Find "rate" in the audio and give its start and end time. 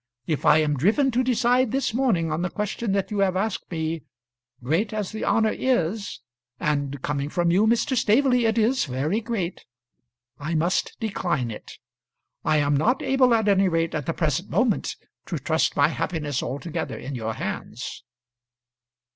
13.69-13.93